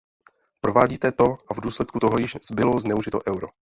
Provádíte 0.61 1.11
to 1.11 1.25
a 1.47 1.53
v 1.53 1.61
důsledku 1.61 1.99
toho 1.99 2.17
již 2.19 2.37
bylo 2.51 2.79
zneužito 2.79 3.19
euro. 3.27 3.47